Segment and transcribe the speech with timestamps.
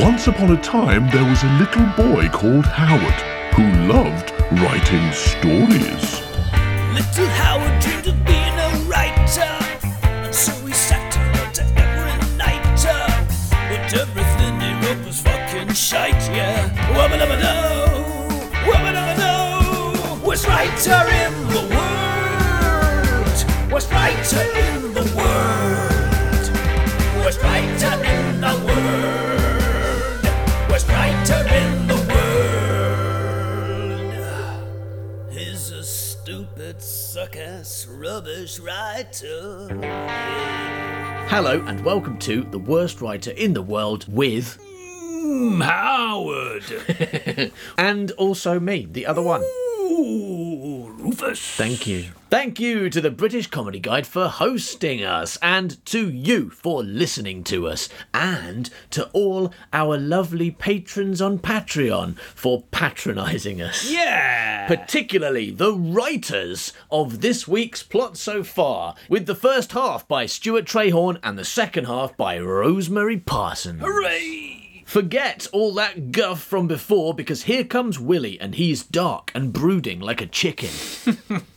[0.00, 3.20] Once upon a time, there was a little boy called Howard
[3.52, 6.22] who loved writing stories.
[6.94, 9.52] Little Howard dreamed of being a writer,
[10.24, 12.62] and so he sat and wrote every night.
[13.68, 16.70] But everything he wrote was fucking shite, yeah.
[16.94, 17.50] Wubba dubba doo,
[18.64, 20.26] wubba dubba doo.
[20.26, 23.38] Worst writer in the world,
[23.70, 24.71] worst writer in
[37.22, 39.68] suck-ass, rubbish writer.
[41.28, 44.58] Hello and welcome to The Worst Writer in the World with.
[44.58, 47.52] Mm, Howard.
[47.78, 49.44] And also me, the other one.
[51.14, 52.06] Thank you.
[52.30, 57.44] Thank you to the British Comedy Guide for hosting us, and to you for listening
[57.44, 63.90] to us, and to all our lovely patrons on Patreon for patronising us.
[63.90, 64.66] Yeah.
[64.66, 70.64] Particularly the writers of this week's plot so far, with the first half by Stuart
[70.64, 73.82] Trehorn and the second half by Rosemary Parsons.
[73.82, 74.51] Hooray.
[74.92, 80.00] Forget all that guff from before because here comes Willie and he's dark and brooding
[80.00, 80.68] like a chicken.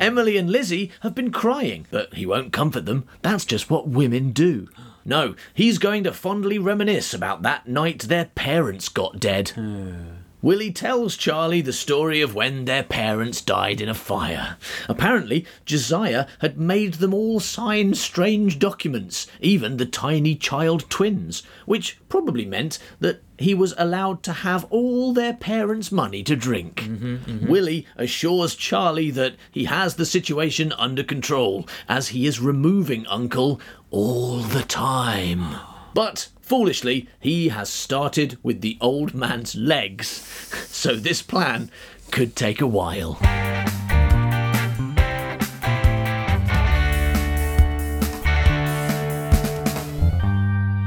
[0.00, 3.06] Emily and Lizzie have been crying, but he won't comfort them.
[3.22, 4.66] That's just what women do.
[5.04, 9.52] No, he's going to fondly reminisce about that night their parents got dead.
[9.62, 10.21] Oh.
[10.42, 14.56] Willie tells Charlie the story of when their parents died in a fire.
[14.88, 22.00] Apparently, Josiah had made them all sign strange documents, even the tiny child twins, which
[22.08, 26.82] probably meant that he was allowed to have all their parents' money to drink.
[26.82, 27.46] Mm-hmm, mm-hmm.
[27.46, 33.60] Willie assures Charlie that he has the situation under control, as he is removing Uncle
[33.90, 35.54] all the time.
[35.94, 40.06] But foolishly, he has started with the old man's legs,
[40.68, 41.70] so this plan
[42.10, 43.14] could take a while.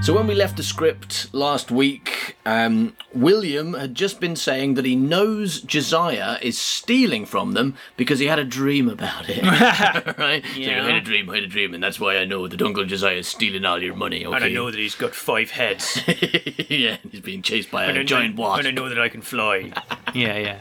[0.03, 2.14] So when we left the script last week,
[2.45, 8.19] um, William had just been saying that he knows Josiah is stealing from them because
[8.19, 9.41] he had a dream about it.
[10.17, 10.43] right?
[10.53, 10.83] So Yeah.
[10.85, 12.85] I had a dream, I had a dream, and that's why I know that Uncle
[12.85, 14.25] Josiah is stealing all your money.
[14.25, 14.35] Okay?
[14.35, 15.99] And I know that he's got five heads.
[16.69, 18.59] yeah, he's being chased by and a I giant know, wasp.
[18.59, 19.71] And I know that I can fly.
[20.13, 20.59] yeah, yeah.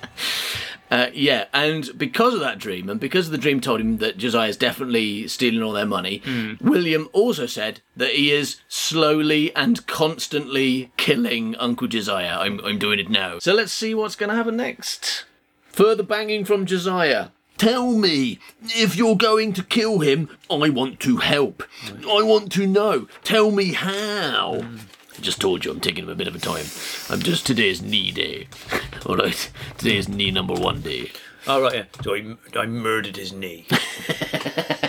[0.91, 4.49] Uh, yeah, and because of that dream, and because the dream told him that Josiah
[4.49, 6.53] is definitely stealing all their money, hmm.
[6.61, 12.39] William also said that he is slowly and constantly killing Uncle Josiah.
[12.39, 13.39] I'm, I'm doing it now.
[13.39, 15.25] So let's see what's going to happen next.
[15.69, 17.29] Further banging from Josiah.
[17.57, 21.63] Tell me, if you're going to kill him, I want to help.
[21.81, 22.09] Hmm.
[22.09, 23.09] I want to know.
[23.23, 24.61] Tell me how.
[24.61, 24.77] Hmm.
[25.17, 26.67] I just told you I'm taking him a bit of a time.
[27.09, 28.49] I'm just today's knee day.
[29.07, 31.13] All right, today's knee number one day.
[31.47, 31.75] All right.
[31.75, 31.85] Yeah.
[32.03, 33.67] So I, I murdered his knee.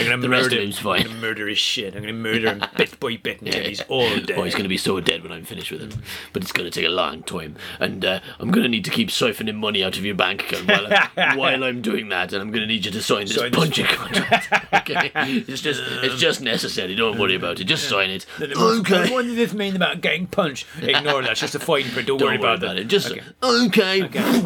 [0.00, 1.00] I'm gonna The rest murder of him's fine.
[1.02, 1.94] I'm gonna murder his shit.
[1.94, 4.38] I'm gonna murder him bit by bit until he's all dead.
[4.38, 6.02] Oh, he's going to be so dead when I'm finished with him.
[6.32, 7.56] But it's going to take a long time.
[7.78, 10.68] And uh, I'm going to need to keep siphoning money out of your bank account
[10.68, 12.32] while, I, while I'm doing that.
[12.32, 14.72] And I'm going to need you to sign this Sign this- contract.
[14.72, 15.10] okay?
[15.14, 16.94] It's just, it's just necessary.
[16.94, 17.64] Don't worry about it.
[17.64, 18.26] Just sign it.
[18.40, 19.10] Okay.
[19.12, 20.66] What does this mean about getting punched?
[20.80, 21.32] Ignore that.
[21.32, 22.02] It's just a fighting for.
[22.02, 22.76] Don't, Don't worry about, that.
[22.76, 22.84] it.
[22.84, 23.12] Just
[23.42, 24.02] Okay.
[24.04, 24.42] okay.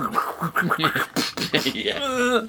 [1.74, 2.46] yeah.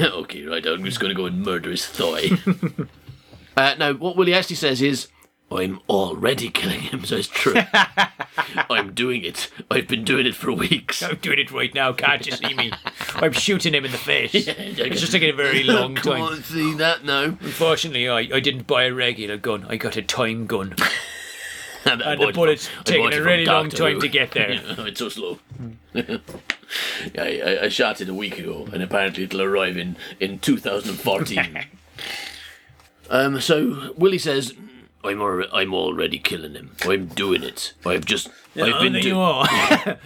[0.00, 0.64] okay, right.
[0.66, 2.28] I'm just going to go and murder his thigh.
[3.56, 5.08] uh, now, what Willie actually says is,
[5.50, 7.54] "I'm already killing him." So it's true.
[8.70, 9.50] I'm doing it.
[9.70, 11.02] I've been doing it for weeks.
[11.02, 11.92] I'm doing it right now.
[11.92, 12.72] Can't you see me?
[13.16, 14.34] I'm shooting him in the face.
[14.48, 16.22] I It's just taking a very long time.
[16.22, 17.24] on, see that now.
[17.24, 19.66] Unfortunately, I, I didn't buy a regular gun.
[19.68, 20.74] I got a time gun.
[21.86, 24.52] And, I And the bullet's from- I taken a really long time to get there.
[24.52, 25.38] Yeah, it's so slow.
[25.92, 26.18] yeah,
[27.18, 31.58] I, I- I shot it a week ago, and apparently it'll arrive in in 2014.
[33.10, 34.54] Um, so Willie says,
[35.04, 35.20] "I'm
[35.52, 36.72] I'm already killing him.
[36.82, 37.74] I'm doing it.
[37.84, 39.46] I've just I've been doing." you are.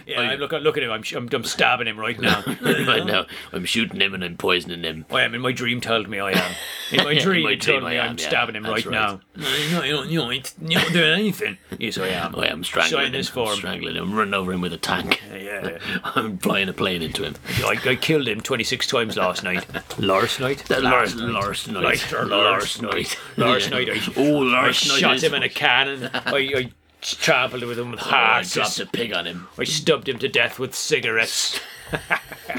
[0.05, 0.91] yeah, I look, look at him.
[0.91, 2.43] I'm, I'm, I'm stabbing him right now.
[2.61, 5.05] right now, I'm shooting him and I'm poisoning him.
[5.11, 5.33] I am.
[5.35, 6.55] In my dream, told me I am.
[6.91, 8.63] In my In dream, my it told dream I me am, I'm yeah, stabbing him
[8.65, 8.91] right, right.
[8.91, 9.21] now.
[9.35, 11.57] No, no, you don't, you don't, you're not doing anything.
[11.77, 12.35] Yes, I am.
[12.35, 13.11] I am strangling Sign him.
[13.13, 13.55] this form.
[13.55, 14.13] Strangling him.
[14.13, 15.21] Running over him with a tank.
[15.31, 15.77] Yeah.
[16.03, 17.35] I'm flying a plane into him.
[17.59, 19.65] I, I killed him 26 times last night.
[19.99, 20.69] Last night?
[20.69, 21.83] Last, last night.
[21.83, 23.17] Last- or last night.
[23.37, 24.95] Last night, I, Oh, last night.
[24.95, 26.09] I shot him in a cannon.
[26.13, 29.47] I, I trampled with him with Oh, I dropped a pig on him.
[29.57, 31.59] I stubbed him to death with cigarettes.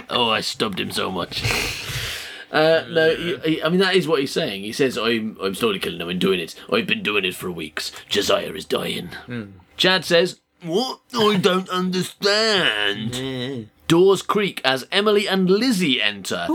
[0.09, 1.43] Oh, I stubbed him so much.
[2.53, 4.65] Uh, no, he, he- I mean that is what he's saying.
[4.65, 6.57] He says, "I'm, I'm slowly killing him and doing it.
[6.73, 7.93] I've been doing it for weeks.
[8.09, 9.11] Josiah is dying."
[9.77, 10.99] Chad says, "What?
[11.15, 16.47] I don't understand." Doors creak as Emily and Lizzie enter.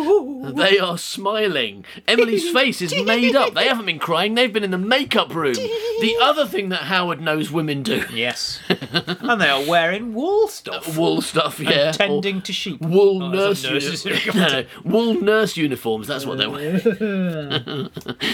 [0.56, 1.84] They are smiling.
[2.08, 3.54] Emily's face is made up.
[3.54, 4.36] They haven't been crying.
[4.36, 5.56] They've been in the makeup room.
[5.56, 8.62] The other thing that Howard knows women do: Yes.
[8.70, 10.98] and they are wearing wool stuff.
[10.98, 11.60] wool stuff.
[11.60, 12.80] Yeah, and tending to sheep.
[12.80, 16.08] wool Oh, nurse, that's what nurses uni- no, no, wool nurse uniforms.
[16.08, 17.90] That's what they're wearing.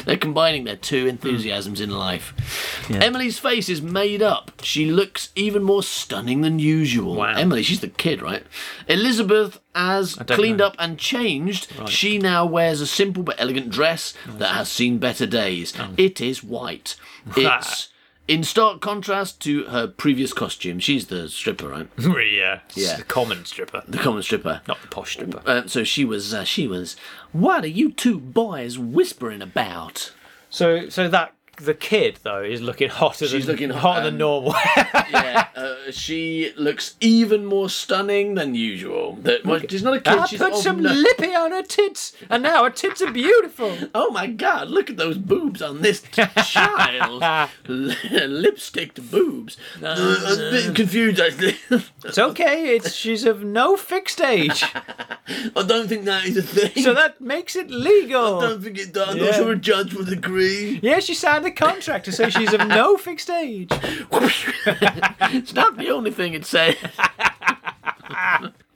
[0.05, 2.85] they're combining their two enthusiasms in life.
[2.91, 4.51] Emily's face is made up.
[4.61, 7.15] She looks even more stunning than usual.
[7.15, 7.35] Wow.
[7.35, 8.43] Emily, she's the kid, right?
[8.91, 10.67] Elizabeth, as cleaned know.
[10.67, 15.25] up and changed, she now wears a simple but elegant dress that has seen better
[15.25, 15.73] days.
[15.79, 15.93] Oh.
[15.97, 16.95] It is white.
[17.35, 17.87] It's.
[18.27, 21.89] In stark contrast to her previous costume, she's the stripper, right?
[22.31, 22.59] yeah.
[22.75, 22.97] Yeah.
[22.97, 24.61] The common stripper, The common stripper.
[24.67, 25.41] not the posh stripper.
[25.45, 26.95] Uh, so she was, uh, she was.
[27.33, 30.13] What are you two boys whispering about?
[30.49, 34.13] So, so that the kid though is looking hotter She's than looking hotter hot, than
[34.13, 34.55] um, normal.
[35.11, 39.15] Yeah, uh, she looks even more stunning than usual.
[39.21, 40.17] That well, she's not a kid.
[40.19, 43.77] I she's put some no- lippy on her tits, and now her tits are beautiful.
[43.93, 44.69] Oh my God!
[44.69, 47.49] Look at those boobs on this child.
[47.67, 49.57] Lipsticked boobs.
[49.81, 51.57] Uh, I'm a bit confused actually.
[52.05, 52.75] It's okay.
[52.75, 56.83] It's she's of no fixed age, I don't think that is a thing.
[56.83, 58.39] so that makes it legal.
[58.39, 59.09] I don't think it does.
[59.15, 60.79] I'm not sure a judge would agree.
[60.81, 63.69] Yeah, she signed a contract to say she's of no fixed age.
[63.71, 66.75] it's not the only thing it says.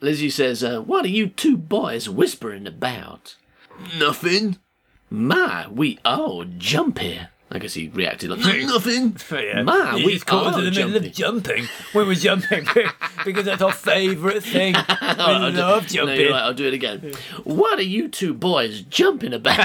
[0.00, 3.36] Lizzie says, uh, What are you two boys whispering about?
[3.98, 4.58] Nothing.
[5.08, 7.30] My, we all jump here.
[7.56, 9.16] I guess he reacted like, Nothing.
[9.32, 9.62] Yeah.
[9.62, 11.66] My, we He's caught all in the middle of jumping.
[11.94, 12.66] We were jumping
[13.24, 14.74] because that's our favourite thing.
[15.16, 16.20] We I'll do- love No, jumping.
[16.20, 17.12] you're right, I'll do it again.
[17.44, 19.58] What are you two boys jumping about?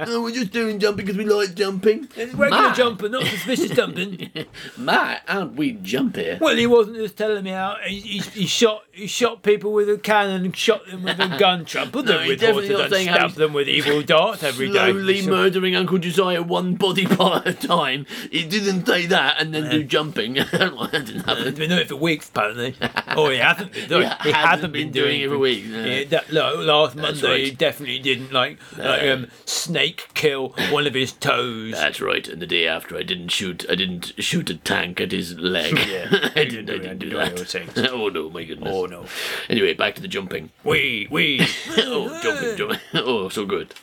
[0.00, 2.08] oh, we're just doing jumping because we like jumping.
[2.16, 2.72] Regular My.
[2.74, 4.30] jumping, not suspicious jumping.
[4.76, 6.38] My, aren't we jump here?
[6.40, 9.88] Well, he wasn't just telling me how he, he, he shot he shot people with
[9.88, 12.98] a cannon and shot them with a gun, trampled No, them with definitely horses not
[13.00, 14.90] and stabbed them with evil darts every day.
[14.90, 18.06] Slowly So- murdering Uncle Josiah one body part at a time.
[18.30, 20.34] He didn't say that and then do jumping.
[20.52, 21.44] that didn't happen.
[21.44, 22.74] He's been doing it for weeks, apparently.
[23.16, 24.10] Oh, he hasn't been doing.
[24.22, 25.84] He He, hasn't been doing it for weeks, no.
[25.84, 30.94] Yeah, that, like, last Monday, he definitely didn't like, like um, snake kill one of
[30.94, 31.72] his toes.
[31.72, 32.26] That's right.
[32.26, 33.64] And the day after, I didn't shoot.
[33.70, 35.74] I didn't shoot a tank at his leg.
[35.86, 36.08] Yeah.
[36.34, 36.70] I didn't.
[36.70, 37.78] I didn't do do that.
[37.78, 38.72] of oh no, my goodness.
[38.74, 39.06] Oh, no.
[39.48, 40.50] Anyway, back to the jumping.
[40.64, 41.46] Wee wee.
[41.78, 42.80] oh, jumping, jumping.
[42.94, 43.74] Oh, so good.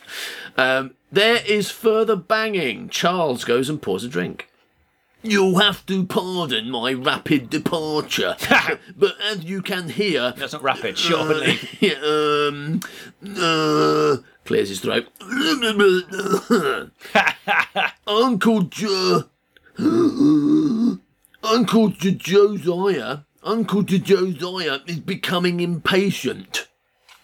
[0.56, 2.88] Um, there is further banging.
[2.88, 4.48] Charles goes and pours a drink.
[5.24, 8.36] You'll have to pardon my rapid departure,
[8.96, 10.98] but as you can hear, That's not rapid.
[10.98, 11.76] Shut up and leave.
[11.80, 12.80] yeah, um,
[13.38, 15.06] uh, clears his throat.
[18.06, 19.24] Uncle Jo,
[21.44, 26.66] Uncle J- Josiah, Uncle J- Josiah is becoming impatient.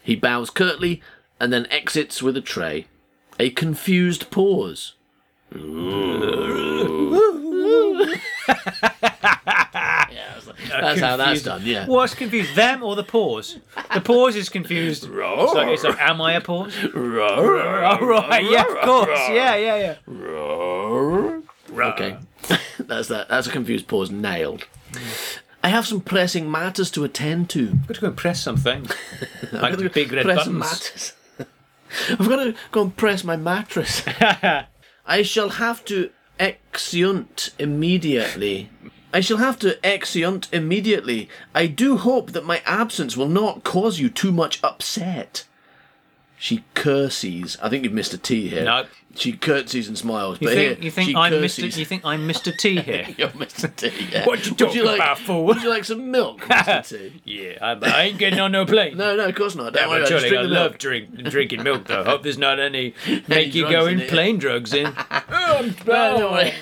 [0.02, 1.02] He bows curtly
[1.40, 2.86] and then exits with a tray.
[3.38, 4.94] A confused pause.
[5.54, 5.60] yeah,
[10.34, 11.62] that's, that's how that's done.
[11.64, 11.86] Yeah.
[11.86, 12.54] What's confused?
[12.54, 13.58] Them or the pause?
[13.94, 15.04] The pause is confused.
[15.04, 16.74] It's like, it's like, am I a pause?
[16.94, 18.44] Oh, right.
[18.44, 19.20] Yeah, of course.
[19.30, 21.40] Yeah, yeah, yeah.
[21.70, 22.16] Okay,
[22.80, 23.28] that's that.
[23.28, 24.10] That's a confused pause.
[24.10, 24.66] Nailed.
[25.62, 27.70] I have some pressing matters to attend to.
[27.72, 28.86] I've got to go and press something.
[29.52, 30.58] like the big red Press buttons.
[30.58, 31.12] matters.
[32.10, 34.02] I've got to compress my mattress.
[35.06, 38.70] I shall have to exeunt immediately.
[39.12, 41.28] I shall have to exeunt immediately.
[41.54, 45.44] I do hope that my absence will not cause you too much upset.
[46.40, 47.56] She curtsies.
[47.60, 48.64] I think you've missed a T here.
[48.64, 48.86] No.
[49.16, 50.38] She curtsies and smiles.
[50.40, 51.32] You but think here, you think I'm.
[51.32, 51.76] Mr.
[51.76, 52.56] You think I'm Mr.
[52.56, 53.06] T here?
[53.16, 53.74] You're Mr.
[53.74, 53.90] T.
[54.12, 54.24] Yeah.
[54.24, 55.44] What you Would talking like, about, fool?
[55.46, 56.88] Would you like some milk, Mr.
[56.88, 57.20] T?
[57.24, 58.96] yeah, I, I ain't getting on no plane.
[58.96, 59.72] No, no, of course not.
[59.72, 60.28] Don't Yeah, worry but about it.
[60.28, 62.04] Surely I drink love drink, drinking milk though.
[62.04, 62.94] Hope there's not any
[63.28, 64.94] make you go in plain drugs in.
[65.30, 66.54] No, don't worry.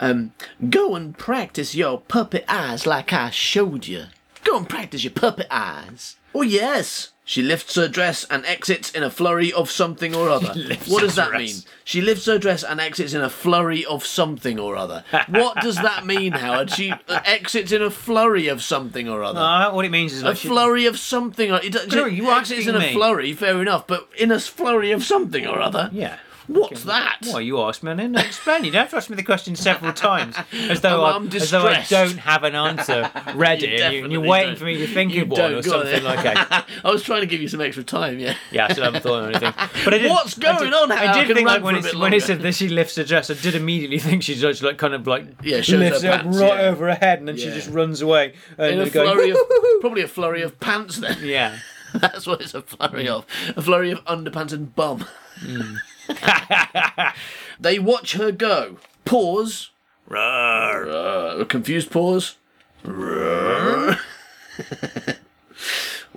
[0.00, 0.32] um,
[0.68, 4.06] go and practice your puppet eyes like I showed you.
[4.42, 6.16] Go and practice your puppet eyes.
[6.34, 7.11] Oh yes.
[7.24, 10.54] She lifts her dress and exits in a flurry of something or other.
[10.88, 11.40] What does that dress.
[11.40, 11.56] mean?
[11.84, 15.04] She lifts her dress and exits in a flurry of something or other.
[15.28, 16.70] What does that mean, Howard?
[16.70, 19.38] She uh, exits in a flurry of something or other.
[19.40, 22.28] Uh, what it means is a like she- flurry of something or it, No, you
[22.30, 22.92] exits in a me.
[22.92, 25.90] flurry, fair enough, but in a flurry of something or other.
[25.92, 26.18] Yeah.
[26.48, 27.18] What's that?
[27.30, 28.64] Why you asked me, and then explain.
[28.64, 31.50] You don't have to ask me the question several times, as though, I'm- I, as
[31.50, 31.90] though I distressed.
[31.90, 34.58] don't have an answer ready, You and, you, and you're waiting don't.
[34.58, 35.52] for me to think You of one don't.
[35.54, 36.04] or Go on something then.
[36.04, 36.68] like that.
[36.84, 38.34] I was trying to give you some extra time, yeah.
[38.50, 39.52] Yeah, I still haven't thought of anything.
[39.84, 40.92] But I did, What's I going did- on?
[40.92, 42.26] I I did can think run like when for a he, bit when he longer.
[42.26, 45.06] said that she lifts her dress, I did immediately think she just like kind of
[45.06, 46.68] like Yeah, shows lifts her it up pants, right yeah.
[46.68, 47.54] over her head, and then she Yeah.
[47.54, 48.34] just runs away.
[48.58, 49.38] And In a they go, flurry of,
[49.80, 51.18] probably a flurry of pants then.
[51.22, 51.58] yeah.
[51.94, 53.08] That's what it's a flurry mm.
[53.08, 53.26] of.
[53.56, 55.04] A flurry of underpants and bum.
[55.40, 55.76] Mm.
[57.60, 58.76] they watch her go.
[59.04, 59.70] Pause.
[60.10, 62.36] Uh, a confused pause.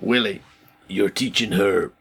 [0.00, 0.42] Willie,
[0.88, 1.92] you're teaching her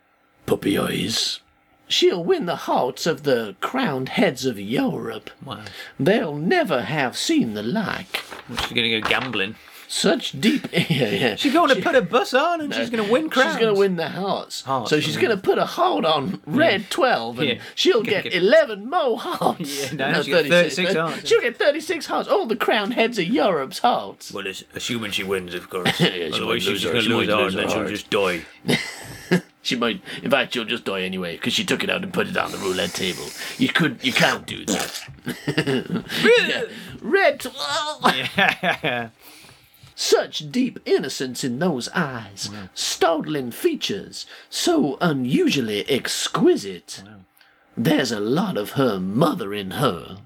[0.45, 1.39] puppy eyes.
[1.87, 5.29] She'll win the hearts of the crowned heads of Europe.
[5.43, 5.65] Wow.
[5.99, 8.23] They'll never have seen the like.
[8.49, 9.55] She's gonna go gambling.
[9.95, 10.67] Such deep.
[10.73, 11.35] Yeah, yeah.
[11.37, 13.53] She's going to put a bus on, and she's gonna win crowns.
[13.53, 14.61] She's going to win the hearts.
[14.63, 16.41] Hearts, so she's going to put a hold on mm.
[16.45, 17.59] Red 12 and Yeah.
[17.75, 19.93] she'll get, get- 11 more hearts.
[19.93, 21.27] Yeah, no, she'll get 36 hearts.
[21.29, 22.27] She'll get 36 hearts.
[22.27, 24.33] All the crown heads of Europe's hearts.
[24.33, 25.97] Well, it's assuming she wins, of course.
[25.99, 27.63] Yeah, she might Otherwise, she's lose her- going she to might lose her, lose and
[27.63, 28.41] then she'll just die.
[29.61, 32.27] She might, in fact, she'll just die anyway because she took it out and put
[32.27, 33.23] it on the roulette table.
[33.57, 35.03] You could, you can't do that.
[37.01, 38.15] Red 12.
[38.37, 39.09] Yeah.
[39.95, 47.01] Such deep innocence in those eyes, startling features, so unusually exquisite.
[47.77, 50.17] There's a lot of her mother in her.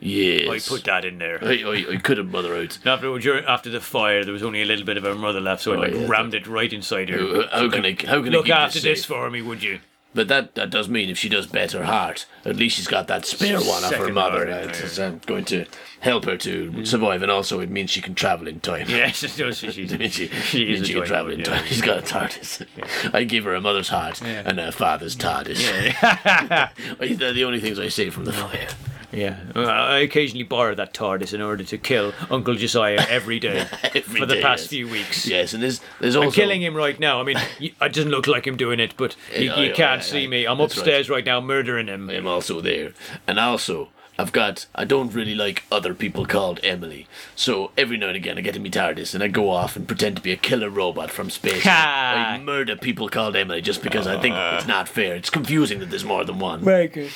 [0.00, 0.48] Yes.
[0.48, 1.38] I put that in there.
[1.42, 2.78] I, I, I could have mother out.
[2.84, 5.62] After, during, after the fire, there was only a little bit of her mother left,
[5.62, 7.48] so I like Oh, yeah, rammed it right inside her.
[7.50, 7.96] How can I?
[8.06, 9.80] How can I Look keep after this, this for me, would you?
[10.18, 13.06] But that that does mean if she does bet her heart, at least she's got
[13.06, 14.50] that spare one of her Second mother.
[14.50, 14.66] uh.
[14.68, 15.64] It's uh, going to
[16.00, 18.86] help her to survive, and also it means she can travel in time.
[18.88, 19.58] Yes, does.
[19.58, 21.64] She's, It means she, she means is she can travel in time.
[21.66, 22.66] She's got a TARDIS.
[23.14, 25.60] I give her a mother's heart and a father's TARDIS.
[25.60, 26.70] Yeah.
[26.98, 28.66] They're the only things I say from the fire.
[29.12, 29.38] Yeah.
[29.54, 34.26] I occasionally borrow that TARDIS in order to kill Uncle Josiah every day Every for
[34.26, 34.70] the day, past yes.
[34.70, 35.26] few weeks.
[35.26, 37.20] Yes, and there's there's also I'm killing him right now.
[37.20, 39.68] I mean, y- it doesn't look like him doing it, but you, Yeah, you oh,
[39.68, 40.46] yeah, can't yeah, see me.
[40.46, 40.82] I'm That's right.
[40.82, 41.24] upstairs right.
[41.24, 42.10] now murdering him.
[42.10, 42.92] I am also there,
[43.26, 43.88] and also.
[44.20, 44.66] I've got.
[44.74, 48.56] I don't really like other people called Emily, so every now and again I get
[48.56, 51.30] in my TARDIS and I go off and pretend to be a killer robot from
[51.30, 51.62] space.
[51.62, 52.32] Ha!
[52.34, 54.56] I murder people called Emily just because I think uh.
[54.58, 55.14] it's not fair.
[55.14, 56.64] It's confusing that there's more than one.
[56.64, 57.12] Very good.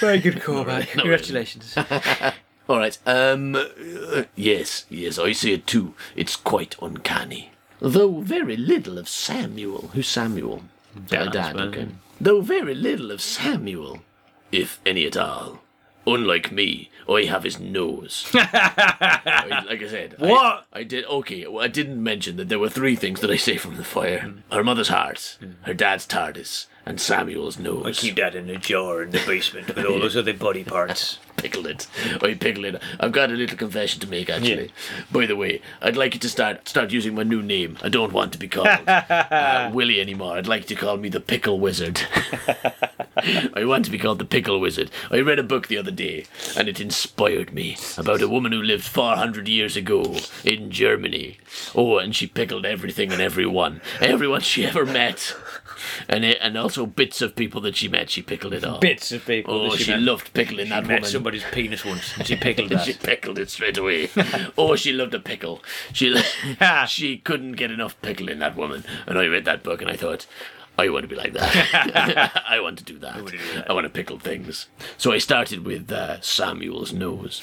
[0.00, 0.88] Very good callback.
[0.88, 1.74] Congratulations.
[2.68, 2.98] All right.
[3.06, 3.54] Um.
[3.56, 4.84] uh, yes.
[4.88, 5.18] Yes.
[5.18, 5.94] I see it too.
[6.16, 7.50] It's quite uncanny.
[7.80, 9.90] Though very little of Samuel.
[9.94, 10.62] Who's Samuel?
[11.08, 11.56] Dad, Uh, Dad.
[11.60, 11.88] Okay.
[12.20, 14.02] Though very little of Samuel,
[14.52, 15.61] if any at all.
[16.06, 18.28] Unlike me, I have his nose.
[18.34, 20.66] I- like I said, What?
[20.72, 21.04] I, did.
[21.06, 23.84] Okay, well, I didn't mention that there were three things that I say from the
[23.84, 27.86] fire: her mother's heart, her dad's TARDIS, and Samuel's nose.
[27.86, 31.18] I keep that in a jar in the basement with all those other body parts.
[31.36, 31.88] pickle it.
[32.20, 32.80] I pickle it.
[33.00, 34.66] I've got a little confession to make, actually.
[34.66, 35.04] Yeah.
[35.10, 37.78] By the way, I'd like you to start start using my new name.
[37.82, 40.36] I don't want to be called uh, Willie anymore.
[40.36, 42.00] I'd like you to call me the Pickle Wizard.
[43.54, 44.90] I want to be called the Pickle Wizard.
[45.10, 46.26] I read a book the other day,
[46.56, 51.38] and it inspired me about a woman who lived 400 years ago in Germany.
[51.74, 55.36] Oh, and she pickled everything and everyone, everyone she ever met.
[56.08, 58.78] And, it, and also bits of people that she met, she pickled it all.
[58.78, 59.54] Bits of people.
[59.54, 60.00] Oh, that she, met.
[60.00, 61.10] loved pickling that met woman.
[61.10, 62.84] somebody's penis once, and she pickled that.
[62.84, 64.08] She pickled it straight away.
[64.58, 65.62] oh, she loved a pickle.
[65.92, 66.16] She
[66.86, 68.84] she couldn't get enough pickle in that woman.
[69.06, 70.26] And I read that book and I thought,
[70.78, 72.42] I want to be like that.
[72.48, 73.14] I want to do that.
[73.14, 73.70] to do that.
[73.70, 74.68] I want to pickle things.
[74.96, 77.42] So I started with uh, Samuel's nose.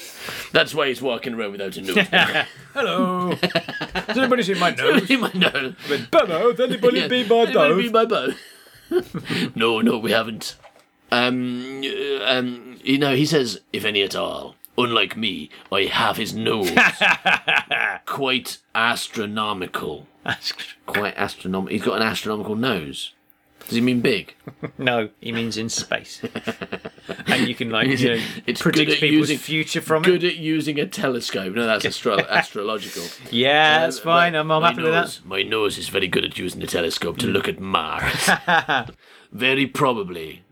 [0.52, 2.10] That's why he's walking around without a nose.
[2.10, 2.44] now.
[2.74, 3.36] Hello.
[3.94, 5.06] Has anybody seen my nose?
[5.06, 5.74] He might know.
[5.88, 7.82] Has anybody been my Anybody nose?
[7.82, 8.28] be my bow?
[9.54, 10.56] no, no, we haven't.
[11.12, 14.56] Um, uh, um, you know, he says, if any at all.
[14.78, 16.70] Unlike me, I have his nose.
[18.06, 20.06] Quite astronomical.
[20.86, 21.72] Quite astronomical.
[21.72, 23.12] He's got an astronomical nose.
[23.70, 24.34] Does he mean big?
[24.76, 26.20] No, he means in space.
[27.26, 30.28] and you can like you know, It's predict people's using- future from Good it.
[30.28, 31.54] Good at using a telescope.
[31.54, 33.04] No, that's astro- astrological.
[33.30, 34.32] Yeah, that's Uh, fine.
[34.34, 35.20] my- I'm, I'm happy with that.
[35.24, 38.28] My nose is very good at using the telescope to look at Mars.
[39.32, 40.42] very probably.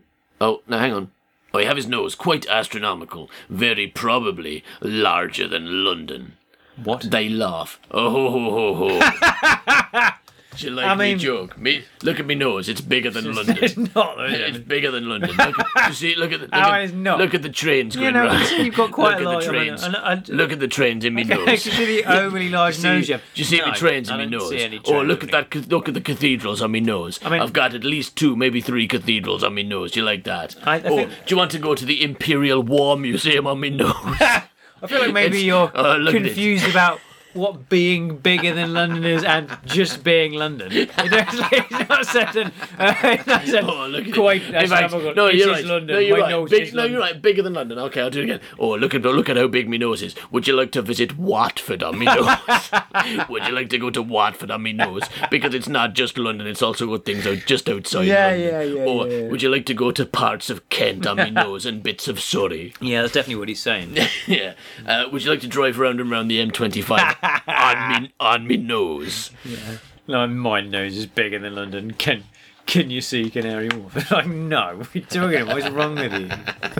[0.41, 1.11] Oh, now hang on.
[1.53, 3.29] I have his nose quite astronomical.
[3.49, 6.37] Very probably larger than London.
[6.83, 7.01] What?
[7.11, 7.79] They laugh.
[7.91, 10.09] Oh ho ho ho ho.
[10.57, 11.57] Do you like I me joke?
[11.59, 12.67] Me, look at me nose.
[12.69, 13.57] It's bigger than London.
[13.61, 14.17] It's not.
[14.17, 14.41] though, it?
[14.41, 15.29] It's bigger than London.
[15.37, 17.19] Look at, you see, look at the look, at, not?
[17.19, 18.39] look at the trains You going know, round.
[18.39, 20.29] you see you've got quite look a lot at the of- trains.
[20.29, 21.45] look at the trains in me nose.
[21.45, 23.23] can see the overly large See, nose do you have.
[23.35, 24.51] you see No, me trains in I my don't nose?
[24.51, 25.67] Or oh, trains look at that.
[25.69, 27.19] Look at the cathedrals on my nose.
[27.23, 29.91] I mean- I've got at least two, maybe three cathedrals on my nose.
[29.91, 30.55] Do you like that?
[30.65, 33.61] I- I or think- do you want to go to the Imperial War Museum on
[33.61, 33.93] my nose?
[34.81, 36.11] I feel like maybe It's- you're oh, it.
[36.11, 36.99] confused about
[37.33, 40.71] what being bigger than London is and just being London.
[40.71, 42.51] You know, it's, like, it's not certain.
[42.77, 44.67] Uh, it's not certain Oh, look at quite it.
[44.69, 44.93] Fact.
[45.15, 45.63] No, you're right.
[45.65, 45.95] London.
[45.95, 46.49] No, you're My right.
[46.49, 47.21] Big, is no, you're right.
[47.21, 47.77] Bigger than London.
[47.79, 48.39] Okay, I'll do it again.
[48.57, 50.15] Oh, look at look at how big my nose is.
[50.31, 52.37] Would you like to visit Watford on me nose?
[53.29, 55.03] Would you like to go to Watford on me nose?
[55.29, 56.47] Because it's not just London.
[56.47, 58.05] It's also got things out just outside.
[58.07, 58.41] Yeah, London.
[58.47, 59.27] yeah, yeah, Or yeah, yeah.
[59.29, 62.19] would you like to go to parts of Kent on me nose and bits of
[62.19, 62.73] Surrey?
[62.81, 63.97] Yeah, that's definitely what he's saying.
[64.27, 64.53] yeah.
[64.87, 68.57] Uh, would you like to drive around and around the M25 on me on me
[68.57, 69.31] nose?
[70.07, 71.91] No, my nose is bigger than London.
[71.91, 72.23] Can
[72.69, 74.11] can you see Canary Wharf?
[74.11, 74.77] like, no.
[74.77, 75.55] What are you talking about?
[75.55, 76.27] What's wrong with you?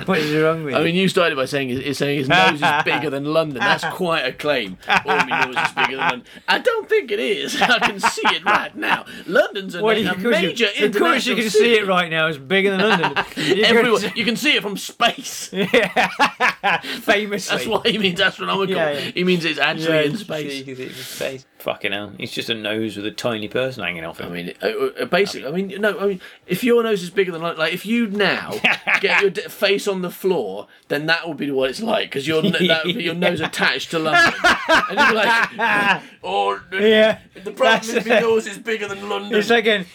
[0.06, 0.78] What is wrong with you?
[0.78, 0.86] I you?
[0.86, 3.60] mean, you started by saying his, saying his nose is bigger than London.
[3.60, 4.78] That's quite a claim.
[4.88, 6.24] Oh, my nose is bigger than London.
[6.48, 7.60] I don't think it is.
[7.62, 9.06] I can see it right now.
[9.26, 12.10] London's a, Well, a you- 'cause major you, of course you can see it right
[12.10, 12.28] now.
[12.28, 13.12] It's bigger than London.
[13.36, 14.00] You can Everywhere.
[14.00, 15.48] see- You can see it from space.
[15.48, 17.58] famously.
[17.58, 18.76] That's why he means astronomical.
[18.76, 19.00] Yeah, yeah.
[19.00, 20.52] He means it's actually Yeah, in you space.
[20.52, 21.46] see- you can see it in space.
[21.60, 22.14] Fucking hell.
[22.18, 24.26] it's just a nose with a tiny person hanging off it.
[24.26, 24.68] I mean, uh,
[25.02, 27.74] uh, basically, I mean, no, I mean, if your nose is bigger than London, like
[27.74, 28.54] if you now
[29.02, 32.28] get your d- face on the floor, then that would be what it's like because
[32.28, 34.34] your n- that would be your nose attached to London,
[34.70, 38.22] and you'd be like, oh, Yeah, The problem that's is my it.
[38.22, 39.38] nose is bigger than London.
[39.38, 39.86] It's like an,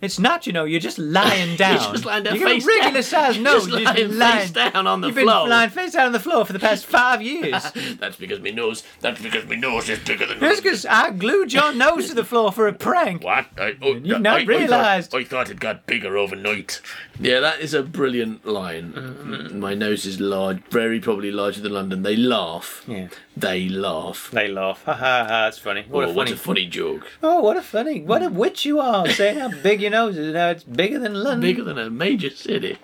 [0.00, 1.92] it's not, you know, you're just lying down.
[1.92, 3.02] just lying down, You got a face regular down.
[3.02, 3.66] sized nose.
[3.66, 5.20] Just you're just lying face down on the floor.
[5.24, 7.70] You've been lying face down on the floor for the past five years.
[8.00, 8.82] That's because my nose.
[9.00, 10.40] That's because my nose is bigger than.
[10.40, 10.62] That's London.
[10.62, 13.24] because I glued your nose to the floor for a prank.
[13.24, 13.46] What?
[13.58, 15.12] I, oh, you I- not I, realised.
[15.12, 16.80] I thought, I thought it got bigger overnight.
[17.18, 18.92] Yeah, that is a brilliant line.
[18.92, 19.58] Mm-hmm.
[19.58, 22.02] My nose is large, very probably larger than London.
[22.02, 22.84] They laugh.
[22.86, 23.08] Yeah.
[23.40, 24.30] They laugh.
[24.32, 24.84] They laugh.
[24.84, 25.86] Ha ha ha, that's funny.
[25.88, 26.32] What oh, a what funny.
[26.32, 27.06] a funny joke.
[27.22, 28.02] oh, what a funny.
[28.02, 28.36] What a hmm.
[28.36, 31.40] witch you are saying how big your nose is and how it's bigger than London.
[31.40, 32.76] Bigger than a major city.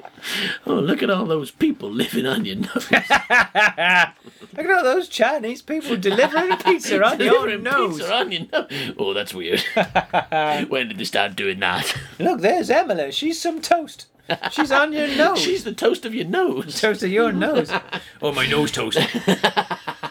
[0.66, 2.90] Oh, look at all those people living on your nose.
[4.56, 7.98] Look at all those Chinese people delivering pizza on your nose.
[7.98, 8.94] pizza on your nose.
[8.98, 9.60] Oh, that's weird.
[10.68, 11.94] when did they start doing that?
[12.18, 13.12] Look, there's Emily.
[13.12, 14.06] She's some toast.
[14.50, 15.40] She's on your nose.
[15.40, 16.80] She's the toast of your nose.
[16.80, 17.70] toast of your nose.
[18.22, 18.98] oh, my nose toast.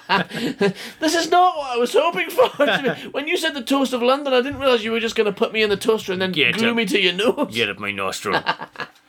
[0.08, 2.48] This is not what I was hoping for.
[3.12, 5.38] when you said the toast of London, I didn't realise you were just going to
[5.38, 6.76] put me in the toaster and then Get glue up.
[6.76, 7.54] me to your nose.
[7.56, 8.42] Get up my nostril.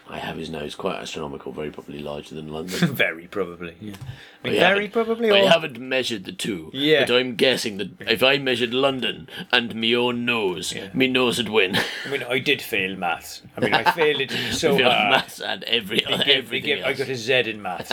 [0.08, 2.78] I have his nose quite astronomical, very probably larger than London.
[2.94, 3.74] Very probably.
[3.80, 3.94] Yeah.
[4.44, 5.32] I Very haven't- probably.
[5.32, 5.48] I Or...
[5.48, 6.70] haven't measured the two.
[6.72, 7.00] Yeah.
[7.06, 11.48] But I'm guessing that if I measured London and me own nose, me nose would
[11.48, 11.76] win.
[12.04, 13.42] I mean, I did fail maths.
[13.56, 15.10] I mean, I failed it so hard.
[15.10, 17.92] maths and every They gave- they everything gave- I got a Z in maths.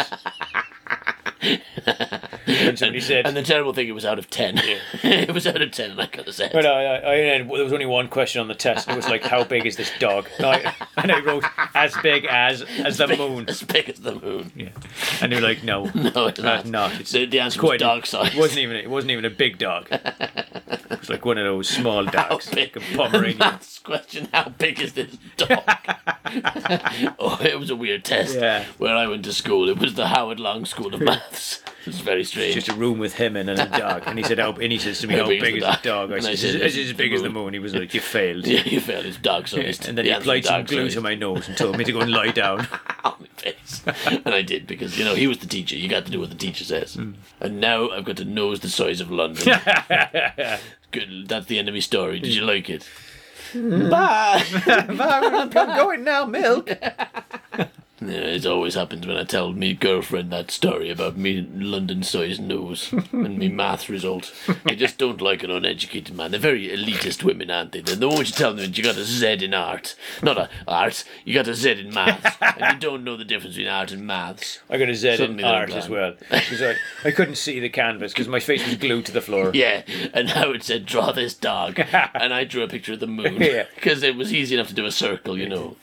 [2.47, 4.57] And somebody said, And the terrible thing, it was out of ten.
[5.03, 6.53] it was out of ten, and I got a set.
[6.53, 8.89] But I, I, I had, there was only one question on the test.
[8.89, 11.43] It was like, "How big is this dog?" And I, and I wrote,
[11.75, 14.51] "As big as as the moon." As big as the moon.
[14.55, 14.69] Yeah.
[15.21, 16.65] And they were like, "No, No, it's not.
[16.65, 16.99] not.
[16.99, 18.33] It's, The, the answer quite was dog size.
[18.33, 18.75] It wasn't even.
[18.77, 19.87] It wasn't even a big dog.
[20.93, 22.47] It was like one of those small dogs.
[22.47, 22.75] How big?
[22.77, 23.37] like a Pomeranian.
[23.37, 25.61] Maths question: How big is this dog?
[27.19, 28.35] oh, it was a weird test.
[28.35, 28.65] Yeah.
[28.77, 31.61] Where I went to school, it was the Howard Long School of Maths.
[31.83, 32.53] It was very strange.
[32.55, 34.03] Just a room with him in and a dog.
[34.05, 36.21] And he said, "How?" And he says to me, "How, big, is the dog?" I
[36.21, 38.47] said, said, "It's "It's as big as the moon." moon." He was like, "You failed."
[38.47, 39.05] yeah, you failed.
[39.05, 39.89] It's dog sized.
[39.89, 42.11] And then he applied some glue to my nose and told me to go and
[42.11, 42.67] lie down.
[43.03, 43.83] on my face.
[44.25, 45.75] and I did because you know he was the teacher.
[45.75, 46.93] You got to do what the teacher says.
[46.93, 47.13] Hmm.
[47.41, 49.59] And now I've got to nose the size of London.
[50.91, 51.27] Good.
[51.27, 52.21] That's the end of my story.
[52.21, 52.87] Did you like it?
[53.53, 54.43] Bye.
[54.65, 56.69] I'm going now, milk.
[58.05, 62.91] Yeah, it always happens when I tell me girlfriend that story about me London-sized nose
[63.11, 64.33] and me math result.
[64.65, 66.31] They just don't like an uneducated man.
[66.31, 67.81] They're very elitist women, aren't they?
[67.81, 71.03] The moment you tell them that you got a Z in art, not a art,
[71.23, 74.05] you got a Z in maths, and you don't know the difference between art and
[74.05, 74.59] maths.
[74.69, 76.15] I got a Z Suddenly in art as well.
[76.31, 79.51] I, I couldn't see the canvas because my face was glued to the floor.
[79.63, 81.79] Yeah, and Howard said, "Draw this dog,"
[82.13, 83.65] and I drew a picture of the moon Yeah.
[83.75, 85.77] because it was easy enough to do a circle, you know.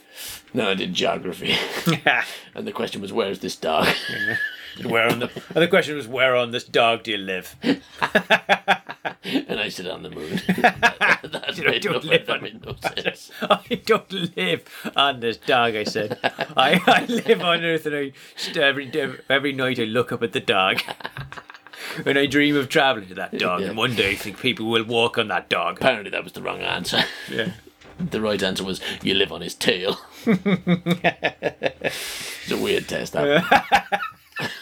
[0.54, 1.54] Then I did geography,
[2.54, 3.88] and the question was, "Where's this dog?"
[4.84, 7.54] where on the and the question was where on this dog do you live?
[7.62, 10.40] and I said, "On the moon."
[11.32, 13.30] That's You made don't no- live that on- made no sense.
[13.42, 15.76] I don't live on this dog.
[15.76, 16.18] I said,
[16.56, 18.12] I, I live on Earth, and I
[18.58, 18.90] every
[19.28, 20.80] every night I look up at the dog.
[22.04, 23.68] and I dream of traveling to that dog, Yeah.
[23.68, 25.78] and one day I think people will walk on that dog.
[25.78, 27.02] Apparently, that was the wrong answer.
[27.30, 27.52] Yeah.
[28.10, 29.98] The right answer was you live on his tail.
[30.26, 30.40] it's
[32.50, 33.12] a weird test.
[33.12, 34.00] That.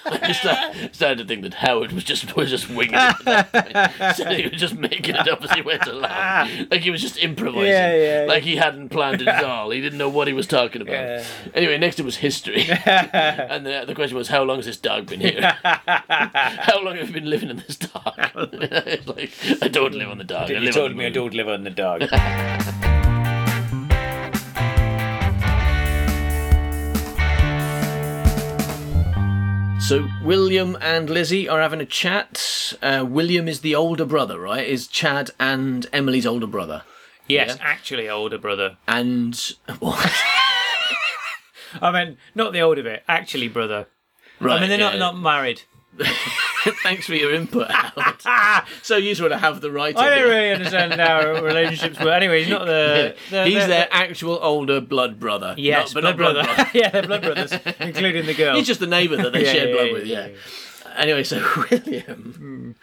[0.06, 2.96] I just started to think that Howard was just was just winging it.
[2.96, 3.52] At that
[3.98, 4.16] point.
[4.16, 7.18] so he was just making it up as he went along, like he was just
[7.18, 9.70] improvising, Yeah, yeah, like he hadn't planned it at all.
[9.70, 10.92] He didn't know what he was talking about.
[10.92, 11.24] Yeah.
[11.54, 15.06] Anyway, next it was history, and the, the question was, how long has this dog
[15.06, 15.56] been here?
[15.62, 18.14] how long have you been living in this dog?
[19.06, 20.50] Like I don't live on the dog.
[20.50, 22.87] You told me I don't live on the dog.
[29.88, 32.74] So William and Lizzie are having a chat.
[32.82, 34.68] Uh, William is the older brother, right?
[34.68, 36.82] Is Chad and Emily's older brother,
[37.26, 37.66] yes, Yeah.
[37.66, 38.76] actually, older brother.
[38.86, 39.34] and
[39.78, 39.98] what?
[41.80, 43.02] I mean, not the older bit.
[43.08, 43.86] Actually, brother.
[44.40, 44.58] right?
[44.58, 45.62] I mean, they're not not married.
[46.82, 48.66] Thanks for your input, Howard.
[48.82, 49.96] so you sort of have the right.
[49.96, 52.14] I don't really understand how relationships work.
[52.14, 53.14] Anyway, he's not the.
[53.30, 55.54] the He's the- their actual older blood brother.
[55.56, 56.44] Yes, Not- blood brother.
[56.74, 58.56] yeah, they're blood brothers, including the girl.
[58.56, 60.06] He's just the neighbour that they Yeah, share yeah, blood yeah, with.
[60.06, 60.36] yeah, Yeah.
[60.96, 61.36] Anyway, so
[61.70, 62.74] William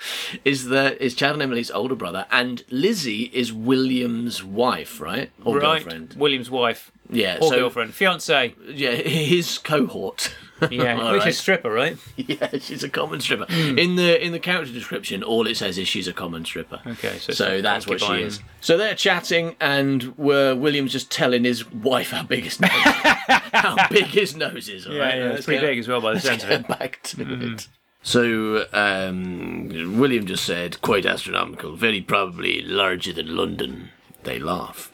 [0.45, 5.31] is the is Chad and Emily's older brother, and Lizzie is William's wife, right?
[5.43, 5.81] Or right.
[5.83, 6.13] girlfriend.
[6.17, 6.91] William's wife.
[7.09, 7.39] Yeah.
[7.41, 7.93] Or so girlfriend.
[7.93, 8.55] Fiance.
[8.69, 10.33] yeah, his cohort.
[10.71, 10.97] Yeah.
[11.01, 11.27] All Which right.
[11.29, 11.97] is stripper, right?
[12.17, 13.45] Yeah, she's a common stripper.
[13.49, 13.77] Hmm.
[13.77, 16.81] In the in the character description, all it says is she's a common stripper.
[16.87, 18.27] Okay, so so that's what she concubine.
[18.27, 18.39] is.
[18.61, 23.87] So they're chatting, and uh, William's just telling his wife how big his nose, how
[23.89, 24.87] big his nose is.
[24.87, 25.15] all Yeah, right?
[25.17, 26.67] yeah, it's pretty get- big as well by the sense of it.
[26.67, 27.67] back to it.
[28.01, 33.89] So um, William just said, quite astronomical, very probably larger than London.
[34.23, 34.91] They laugh,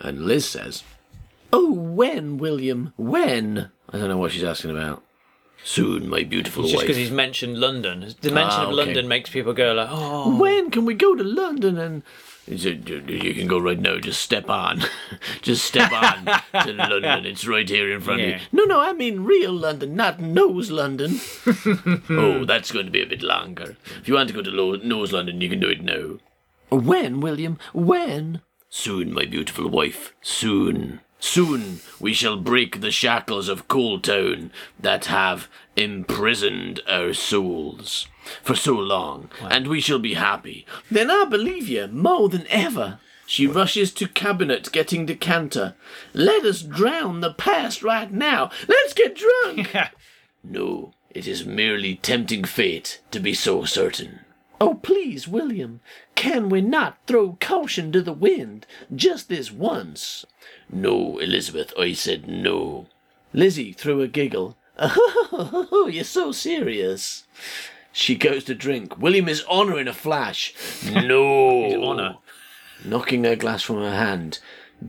[0.00, 0.82] and Liz says,
[1.52, 2.92] "Oh, when, William?
[2.96, 5.02] When?" I don't know what she's asking about.
[5.64, 6.82] Soon, my beautiful Just wife.
[6.84, 8.14] because he's mentioned London.
[8.20, 8.76] The mention Ah, of okay.
[8.76, 10.36] London makes people go like, oh.
[10.38, 11.76] When can we go to London?
[11.78, 12.02] And
[12.46, 13.98] he said, "You- you can go right now.
[13.98, 14.82] Just step on.
[15.42, 16.24] Just step on
[16.64, 17.26] to London.
[17.26, 18.36] It's right here in front of you.
[18.52, 21.18] No, no, I mean real London, not nose London.
[22.08, 23.76] oh, that's going to be a bit longer.
[24.00, 26.18] If you want to go to Lo- nose London, you can do it now.
[26.70, 27.58] When, William?
[27.74, 28.42] When?
[28.70, 30.14] Soon, my beautiful wife.
[30.22, 31.00] Soon.
[31.20, 38.08] Soon we shall break the shackles of Coaltown that have imprisoned our souls
[38.42, 40.66] for so long, and we shall be happy.
[40.90, 43.00] Then I believe you more than ever.
[43.26, 45.74] She rushes to cabinet, getting decanter.
[46.14, 48.50] Let us drown the past right now.
[48.66, 49.74] Let's get drunk.
[50.44, 54.20] No, it is merely tempting fate to be so certain.
[54.60, 55.80] Oh, please, William,
[56.18, 60.26] can we not throw caution to the wind just this once?
[60.70, 62.86] No, Elizabeth, I said no.
[63.32, 64.56] Lizzie threw a giggle.
[64.78, 67.24] Oh, you're so serious.
[67.92, 68.98] She goes to drink.
[68.98, 70.54] William is on her in a flash.
[70.92, 71.64] No.
[71.88, 72.18] on her.
[72.84, 74.40] Knocking her glass from her hand.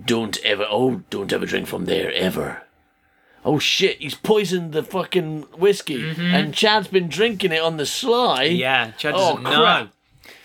[0.05, 2.63] Don't ever, oh, don't ever drink from there, ever.
[3.45, 8.47] Oh shit, he's poisoned the fucking whiskey, and Chad's been drinking it on the sly.
[8.49, 8.55] Mm-hmm.
[8.57, 9.85] Yeah, Chad Oh, doesn't crap.
[9.85, 9.89] know.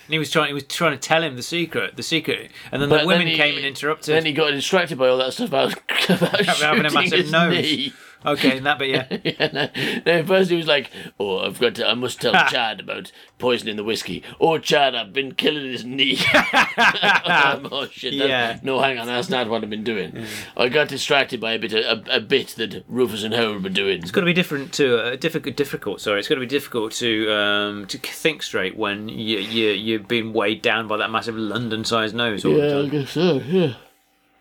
[0.06, 0.48] And he was trying.
[0.48, 1.96] He was trying to tell him the secret.
[1.96, 2.50] The secret.
[2.70, 4.14] And then But the women then he- came and interrupted.
[4.14, 5.72] Then he got distracted by all that stuff about,
[6.08, 7.50] about having a massive nose.
[7.62, 7.92] knee.
[8.24, 9.18] Okay, and that bit, yeah.
[9.24, 11.88] Yeah, no, no, first he was like, "Oh, I've got to.
[11.88, 16.18] I must tell Chad about poisoning the whiskey." Oh, Chad, I've been killing his knee.
[16.34, 18.14] oh shit!
[18.14, 18.58] Yeah.
[18.62, 20.26] No, hang on, that's not what I've been doing.
[20.56, 24.02] I got distracted by a bit, a, a bit that Rufus and Howard were doing.
[24.02, 25.56] It's got to be different to uh, difficult.
[25.56, 26.00] Difficult.
[26.00, 30.08] Sorry, it's got to be difficult to um, to think straight when you you you've
[30.08, 32.44] been weighed down by that massive London-sized nose.
[32.44, 33.36] All Yeah, the I guess so.
[33.40, 33.74] Yeah.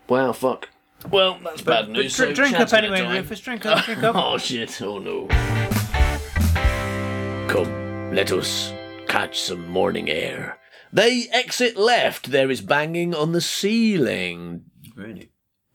[0.07, 0.69] Wow, fuck.
[1.11, 2.15] Well, that's bad But news.
[2.15, 3.01] dr- so drink up anyway.
[3.19, 3.39] Rufus.
[3.41, 3.83] Drink up.
[3.85, 4.15] Drink up.
[4.17, 4.81] Oh shit!
[4.81, 5.27] Oh no.
[7.47, 8.73] Come, let us
[9.07, 10.57] catch some morning air.
[10.91, 12.31] They exit left.
[12.31, 14.63] There is banging on the ceiling.
[14.95, 15.29] Really?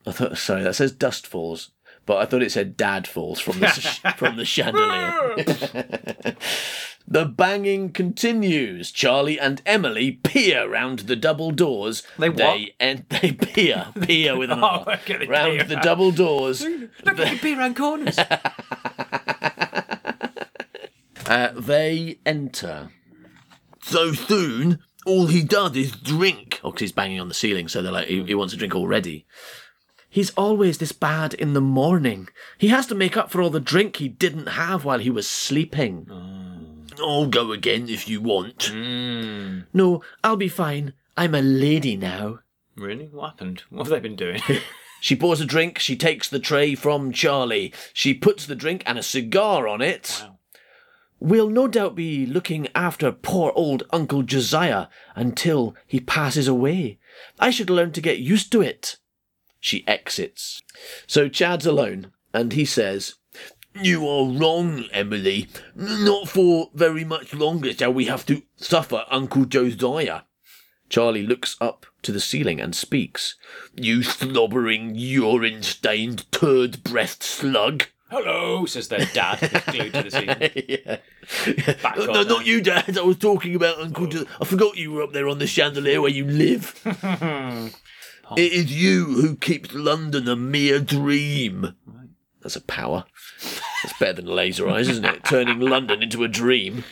[0.06, 0.38] I thought.
[0.38, 1.70] Sorry, that says dust falls,
[2.09, 5.37] but I thought it said dad falls from the sh- from the chandelier.
[7.07, 8.90] the banging continues.
[8.90, 12.03] Charlie and Emily peer round the double doors.
[12.18, 12.38] They what?
[12.38, 15.64] They and they peer, peer with an Oh, R round peer.
[15.64, 16.62] the double doors.
[16.64, 18.18] Look, you can be around corners.
[21.27, 22.88] Uh, they enter.
[23.83, 26.59] So soon, all he does is drink.
[26.64, 28.75] Oh, because he's banging on the ceiling, so they're like, he, he wants a drink
[28.75, 29.27] already.
[30.11, 32.29] He's always this bad in the morning.
[32.57, 35.29] He has to make up for all the drink he didn't have while he was
[35.29, 36.07] sleeping.
[36.99, 38.71] I'll go again if you want.
[38.73, 39.61] Hmm.
[39.73, 40.94] No, I'll be fine.
[41.16, 42.40] I'm a lady now.
[42.77, 43.07] really?
[43.07, 43.62] What happened?
[43.71, 44.40] What have they been doing?
[45.01, 45.79] She pours a drink.
[45.79, 47.73] She takes the tray from Charlie.
[47.92, 50.23] She puts the drink and a cigar on it.
[50.25, 50.38] Wow.
[51.21, 56.99] We'll no doubt be looking after poor old Uncle Josiah until he passes away.
[57.38, 58.97] I should learn to get used to it.
[59.61, 60.62] She exits.
[61.07, 63.14] So Chad's alone, and he says,
[63.75, 65.49] You are wrong, Emily.
[65.75, 70.23] Not for very much longer shall we have to suffer Uncle Josiah.
[70.88, 73.35] Charlie looks up to the ceiling and speaks.
[73.75, 77.85] You slobbering, urine stained, turd breast slug.
[78.11, 79.38] Hello, says their dad,
[79.71, 80.51] glued to the ceiling.
[80.66, 81.75] yeah.
[81.83, 82.97] Back no, no, not you, Dad.
[82.97, 84.07] I was talking about Uncle.
[84.07, 86.75] Jo- I forgot you were up there on the chandelier where you live.
[88.36, 91.74] it is you who keeps London a mere dream.
[92.42, 93.04] That's a power.
[93.82, 95.24] That's better than laser eyes, isn't it?
[95.24, 96.84] Turning London into a dream.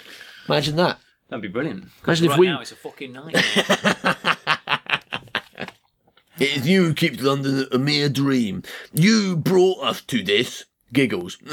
[0.49, 0.99] Imagine that.
[1.29, 1.87] That'd be brilliant.
[2.05, 4.17] Imagine if right we- now it's a fucking nightmare.
[6.39, 8.63] It is you who keeps London a mere dream.
[8.93, 10.67] You brought us to this.
[10.93, 11.39] Giggles.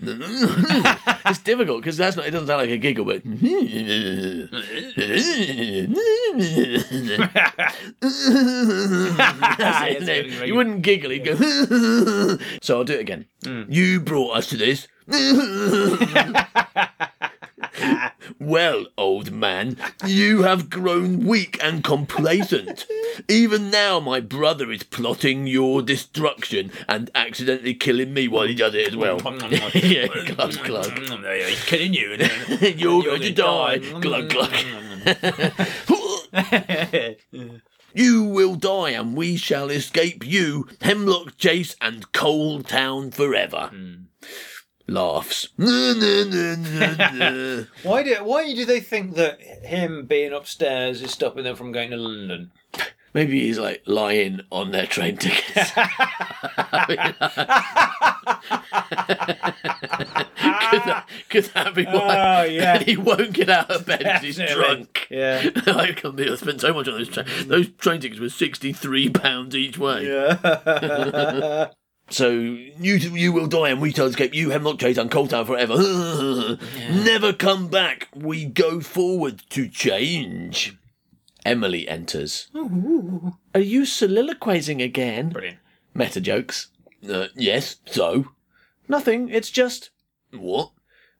[0.00, 2.26] it's difficult because that's not.
[2.26, 3.22] It doesn't sound like a giggle, but.
[3.24, 3.42] That's
[9.84, 11.12] it, isn't you wouldn't giggle.
[11.12, 12.38] You'd go.
[12.62, 13.26] so I'll do it again.
[13.42, 13.66] Mm.
[13.68, 14.86] You brought us to this.
[18.38, 22.86] Well, old man, you have grown weak and complacent.
[23.28, 28.74] Even now, my brother is plotting your destruction and accidentally killing me while he does
[28.74, 29.20] it as well.
[29.74, 30.98] yeah, glug glug.
[30.98, 32.12] He's killing you.
[32.14, 32.20] and
[32.60, 33.78] then- You're going to die.
[33.78, 34.52] Glug glug.
[37.92, 43.72] You will die, and we shall escape you, Hemlock Chase, and Coal Town forever.
[44.90, 45.48] Laughs.
[45.56, 45.94] Why
[48.02, 51.96] do why do they think that him being upstairs is stopping them from going to
[51.96, 52.50] London?
[53.14, 55.70] Maybe he's like lying on their train tickets.
[55.72, 55.84] could,
[60.84, 61.92] that, could that be why?
[61.92, 62.78] Oh, yeah.
[62.78, 65.06] he won't get out of bed 'cause he's drunk.
[65.10, 65.50] Yeah.
[65.66, 67.46] I can't believe I spent so much on those trains.
[67.46, 70.06] Those train tickets were sixty-three pounds each way.
[70.06, 71.68] Yeah.
[72.10, 74.34] So you you will die, and we shall escape.
[74.34, 75.76] You Hemlock Chase and Coal Town forever.
[76.90, 78.08] Never come back.
[78.14, 80.76] We go forward to change.
[81.44, 82.48] Emily enters.
[83.54, 85.30] Are you soliloquizing again?
[85.30, 85.58] Brilliant.
[85.94, 86.68] Meta jokes.
[87.08, 87.76] Uh, yes.
[87.86, 88.26] So
[88.88, 89.28] nothing.
[89.30, 89.90] It's just
[90.32, 90.72] what?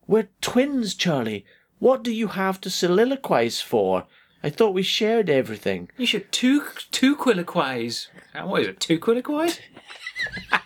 [0.06, 1.46] We're twins, Charlie.
[1.78, 4.06] What do you have to soliloquize for?
[4.42, 5.88] I thought we shared everything.
[5.96, 8.08] You should two two quilliquies.
[8.34, 8.80] Uh, What is it?
[8.80, 9.58] Two quilliquies?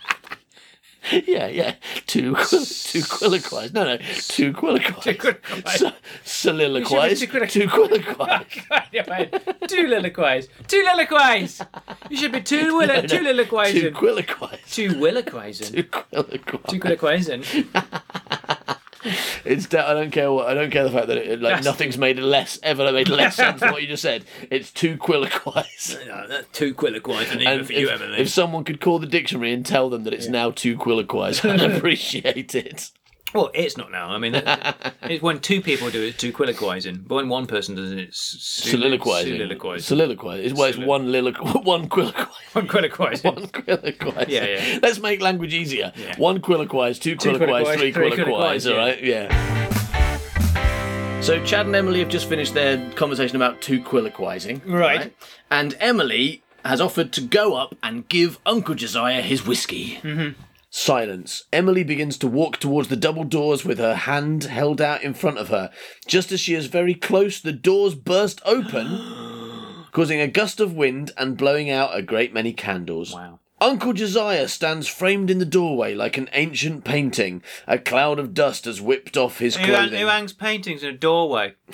[1.27, 1.75] yeah, yeah.
[2.07, 3.73] Two, two quilliquies.
[3.73, 5.01] No, no, two quilliquies.
[5.03, 5.77] Two quilliquies.
[5.77, 5.91] So,
[6.23, 7.09] soliloquize.
[7.11, 8.45] You should be Two quilliquies.
[9.67, 10.47] two liliquies.
[10.67, 11.67] Two liliquies.
[12.09, 13.91] You should be two willi- two Two liliquies.
[13.93, 14.73] quilliquies.
[14.73, 15.71] Two williquies.
[15.71, 16.67] Two quilliquies.
[16.69, 17.25] Two quilliquies.
[19.45, 20.47] It's I don't care what.
[20.47, 23.35] I don't care the fact that it, like That's- nothing's made less ever made less
[23.43, 24.25] sense than what you just said.
[24.49, 25.97] It's two quilliquies.
[26.51, 28.19] Two quilliquies and even And for you, if, Emily.
[28.19, 31.61] if someone could call the dictionary and tell them that it's now two quilliquies, I'd
[31.77, 32.89] appreciate it.
[33.35, 34.09] Well, it's not now.
[34.09, 37.07] I mean, that- it's when two people do it, it's two quilliquizing.
[37.07, 39.33] But when one person does it, it's su- Soliloquizing.
[39.37, 39.97] Soliloquizing.
[39.97, 40.39] Soliloquize.
[40.43, 42.29] It's, well, it's Solilo- one liliqu- one quilliquize.
[42.55, 43.25] One quilliquizing.
[43.35, 44.27] One quilliquize.
[44.29, 44.79] Yeah, yeah.
[44.81, 45.91] Let's make language easier.
[45.95, 46.15] Yeah.
[46.17, 48.25] One quilliquize, two Two quilliquize, quilliquize, three three quilliquize.
[48.65, 49.61] quilliquize, All right, yeah.
[51.21, 54.61] So Chad and Emily have just finished their conversation about two quilliquizing.
[54.65, 55.11] Right.
[55.49, 59.95] And Emily has offered to go up and give Uncle Josiah his whiskey.
[60.03, 60.39] Mm-hmm.
[60.77, 61.45] Silence.
[61.53, 65.37] Emily begins to walk towards the double doors with her hand held out in front
[65.37, 65.71] of her.
[66.05, 71.11] Just as she is very close, the doors burst open, causing a gust of wind
[71.17, 73.13] and blowing out a great many candles.
[73.13, 73.39] Wow.
[73.61, 77.41] Uncle Josiah stands framed in the doorway like an ancient painting.
[77.67, 79.99] A cloud of dust has whipped off his Who, hang- clothing.
[80.01, 81.53] who hangs paintings in a doorway?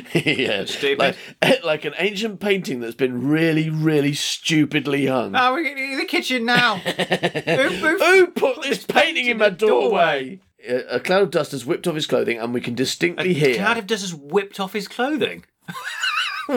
[0.14, 1.16] yeah, Stupid.
[1.42, 5.34] Like, like an ancient painting that's been really, really stupidly hung.
[5.36, 6.76] Oh, we're in the kitchen now.
[6.76, 10.40] who, who, Who put this painting in my in the doorway?
[10.66, 13.54] A a cloud of dust has whipped off his clothing, and we can distinctly hear.
[13.54, 15.44] A cloud of dust has whipped off his clothing.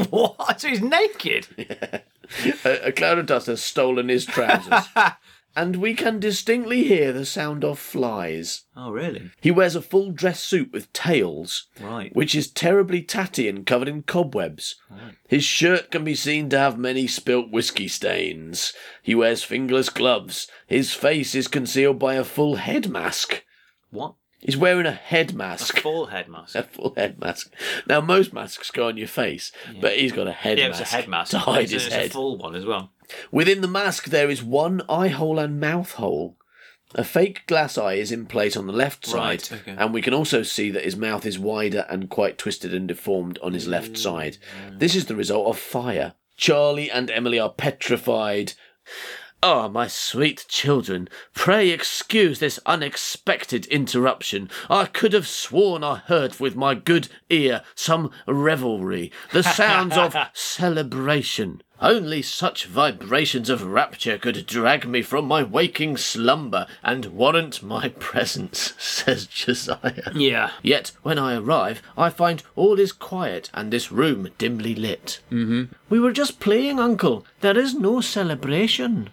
[0.10, 0.62] what?
[0.62, 1.48] So he's naked?
[2.64, 4.86] a, a cloud of dust has stolen his trousers.
[5.56, 8.64] And we can distinctly hear the sound of flies.
[8.76, 9.32] Oh, really?
[9.42, 12.14] He wears a full dress suit with tails, Right.
[12.16, 14.76] which is terribly tatty and covered in cobwebs.
[15.28, 18.74] His shirt can be seen to have many spilt whiskey stains.
[19.02, 20.48] He wears fingerless gloves.
[20.68, 23.44] His face is concealed by a full head mask.
[23.92, 24.16] What?
[24.42, 25.78] He's wearing a head mask.
[25.78, 26.54] A Full head mask.
[26.56, 27.52] A full head mask.
[27.88, 30.92] Now, most masks go on your face, but he's got a head Yeah, mask it's
[30.92, 31.32] a head mask.
[31.32, 32.06] to hide it's, his it's head.
[32.08, 32.92] a full one as well.
[33.32, 36.38] Within the mask, there is one eye hole and mouth hole.
[36.94, 39.18] A fake glass eye is in place on the left side,
[39.52, 39.76] Right, okay.
[39.78, 43.38] and we can also see that his mouth is wider and quite twisted and deformed
[43.42, 44.38] on his left side.
[44.72, 46.14] This is the result of fire.
[46.38, 48.54] Charlie and Emily are petrified.
[49.44, 54.50] Ah, my sweet children, pray excuse this unexpected interruption.
[54.70, 60.16] I could have sworn I heard with my good ear some revelry, the sounds of
[60.34, 61.62] celebration.
[61.82, 67.90] Only such vibrations of rapture could drag me from my waking slumber and warrant my
[68.00, 70.12] presence, says Josiah.
[70.14, 70.52] Yeah.
[70.64, 75.20] Yet when I arrive, I find all is quiet and this room dimly lit.
[75.32, 75.74] Mm-hmm.
[75.90, 77.26] We were just playing, Uncle.
[77.42, 79.10] There is no celebration.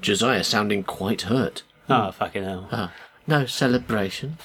[0.00, 1.62] Josiah sounding quite hurt.
[1.88, 2.68] Oh, fucking hell.
[2.72, 2.92] Ah,
[3.26, 4.38] no celebration.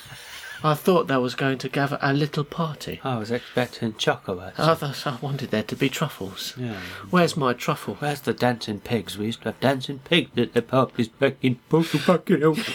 [0.63, 2.99] I thought there was going to gather a little party.
[3.03, 4.55] I was expecting chocolates.
[4.59, 6.53] Oh, I thought I wanted there to be truffles.
[6.57, 6.79] Yeah.
[7.09, 7.95] Where's my truffle?
[7.95, 9.17] Where's the dancing pigs?
[9.17, 10.91] We used to have dancing pigs at the pub.
[10.97, 12.55] Is back in hell.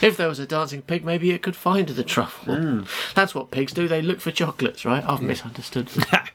[0.00, 2.54] If there was a dancing pig, maybe it could find the truffle.
[2.54, 2.82] Hmm.
[3.14, 3.88] That's what pigs do.
[3.88, 5.04] They look for chocolates, right?
[5.04, 5.90] I've misunderstood.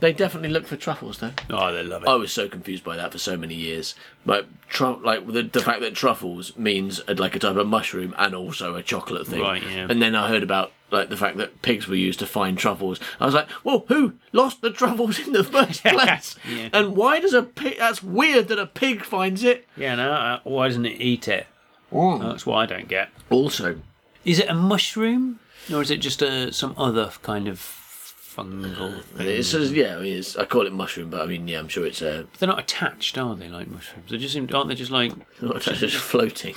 [0.00, 1.32] they definitely look for truffles, though.
[1.50, 2.08] Oh, they love it.
[2.08, 3.94] I was so confused by that for so many years.
[4.24, 8.14] Like, tru- like the, the fact that truffles means uh, like a type of mushroom
[8.18, 9.40] and also a chocolate thing.
[9.40, 9.86] Right, yeah.
[9.88, 12.98] And then I heard about like the fact that pigs were used to find truffles.
[13.20, 16.36] I was like, well, who lost the truffles in the first place?
[16.48, 16.70] Yeah.
[16.72, 17.78] And why does a pig?
[17.78, 19.66] That's weird that a pig finds it.
[19.76, 21.46] Yeah, no, uh, why doesn't it eat it?
[21.92, 23.08] That's what I don't get.
[23.30, 23.80] Also,
[24.24, 25.40] Is it a mushroom?
[25.72, 27.58] Or is it just a, some other kind of
[28.38, 29.26] fungal thing?
[29.26, 31.68] it says yeah, I, mean, it's, I call it mushroom, but I mean yeah, I'm
[31.68, 34.10] sure it's uh, They're not attached, are they, like mushrooms?
[34.10, 35.12] They just seem, aren't they just like...
[35.42, 36.54] not just floating.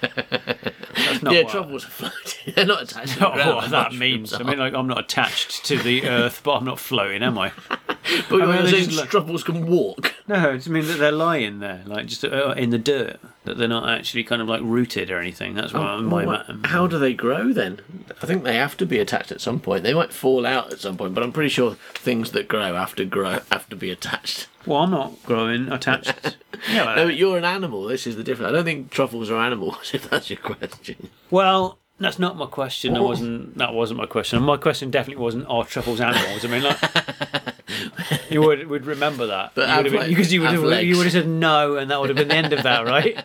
[0.00, 2.52] That's not yeah, what, truffles are floating.
[2.54, 3.14] They're not attached.
[3.14, 4.32] To not the ground, what that means.
[4.32, 7.52] I mean, like, I'm not attached to the earth, but I'm not floating, am I?
[7.66, 10.14] but you're mean, saying just look- can walk.
[10.26, 13.66] No, it mean that they're lying there, like just uh, in the dirt, that they're
[13.68, 15.54] not actually kind of like rooted or anything.
[15.54, 17.80] That's what my What- ma- how do they grow then?
[18.22, 19.82] I think they have to be attached at some point.
[19.82, 22.94] They might fall out at some point, but I'm pretty sure things that grow have
[22.96, 24.46] to grow have to be attached.
[24.66, 26.36] Well, I'm not growing attached.
[26.72, 27.84] yeah, No, but you're an animal.
[27.84, 28.50] This is the difference.
[28.50, 29.90] I don't think truffles are animals.
[29.94, 31.08] If that's your question.
[31.30, 32.94] Well, that's not my question.
[32.94, 34.42] That wasn't that wasn't my question.
[34.42, 36.44] My question definitely wasn't are truffles animals.
[36.44, 36.78] I mean, like
[38.30, 40.82] you would would remember that, But You would have have been- because you would have,
[40.84, 43.22] you would have said no, and that would have been the end of that, right?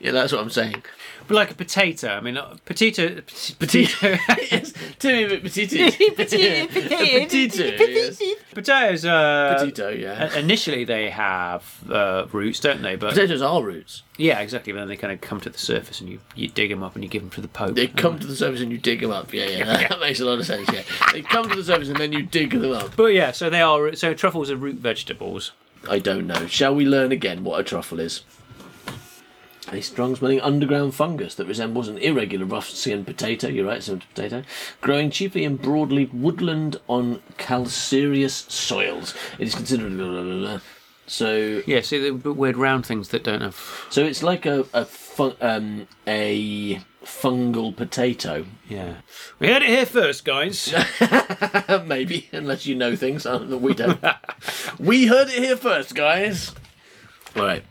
[0.00, 0.82] Yeah, that's what I'm saying.
[1.28, 2.08] But like a potato.
[2.08, 3.20] I mean, uh, potato,
[3.58, 4.08] potato,
[4.50, 5.90] yes, Timmy Petito.
[6.14, 7.64] Petito, Petito.
[7.64, 8.22] yes.
[8.54, 9.04] potatoes.
[9.04, 10.30] Uh, Potato, yeah.
[10.32, 12.96] uh, Initially, they have uh, roots, don't they?
[12.96, 14.02] But Potatoes are roots.
[14.16, 14.72] yeah, exactly.
[14.72, 16.94] But then they kind of come to the surface, and you, you dig them up,
[16.94, 17.74] and you give them to the Pope.
[17.74, 19.32] They come to the surface and you dig them up.
[19.32, 20.68] Yeah, yeah, that makes a lot of sense.
[20.72, 22.94] Yeah, they come to the surface and then you dig them up.
[22.96, 23.94] But yeah, so they are.
[23.96, 25.52] So truffles are root vegetables.
[25.88, 26.46] I don't know.
[26.46, 28.22] Shall we learn again what a truffle is?
[29.72, 33.48] A strong-smelling underground fungus that resembles an irregular rough-skinned potato.
[33.48, 34.42] You're right, similar to potato.
[34.80, 39.14] Growing chiefly in broadleaf woodland on calcareous soils.
[39.40, 39.96] It is considered.
[39.96, 40.60] Blah, blah, blah, blah.
[41.08, 43.56] So, Yeah, see the weird round things that don't have.
[43.90, 48.44] so it's like a a fun, um a fungal potato.
[48.68, 48.94] Yeah,
[49.38, 50.74] we heard it here first, guys.
[51.86, 54.00] Maybe, unless you know things uh, that we don't.
[54.80, 56.52] we heard it here first, guys.
[57.36, 57.64] All right.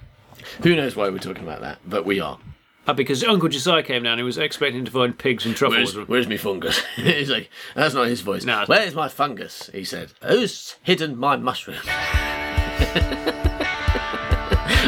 [0.64, 2.40] Who knows why we're talking about that, but we are.
[2.88, 5.96] Uh, because Uncle Josiah came down, and he was expecting to find pigs and truffles.
[5.96, 6.80] Where's, where's my fungus?
[6.96, 8.46] He's like, that's not his voice.
[8.46, 9.70] No, it's- Where's my fungus?
[9.74, 10.12] He said.
[10.24, 11.78] Who's hidden my mushroom?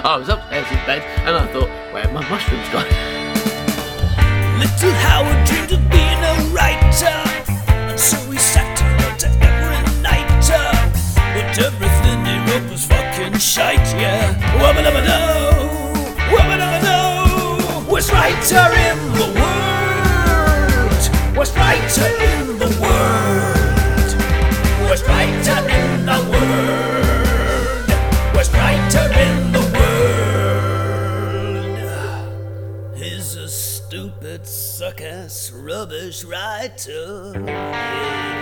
[0.03, 2.85] I was upstairs in bed and I thought, where have my mushrooms gone?
[4.59, 7.17] Little Howard dreamed of being a writer,
[7.89, 10.69] and so he sat and wrote to every nighter.
[11.33, 14.33] But everything he wrote was fucking shite, yeah.
[14.61, 14.83] Wubba
[18.27, 21.03] Worst in the world,
[21.37, 24.11] worst writer in the world,
[24.89, 25.76] worst writer in
[34.45, 37.33] stupid, suck-ass, rubbish writer.